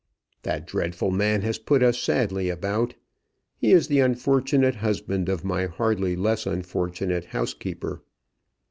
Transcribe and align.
That 0.41 0.65
dreadful 0.65 1.11
man 1.11 1.41
has 1.43 1.59
put 1.59 1.83
us 1.83 1.99
sadly 1.99 2.49
about. 2.49 2.95
He 3.55 3.71
is 3.71 3.87
the 3.87 3.99
unfortunate 3.99 4.77
husband 4.77 5.29
of 5.29 5.45
my 5.45 5.67
hardly 5.67 6.15
less 6.15 6.47
unfortunate 6.47 7.25
housekeeper." 7.25 8.01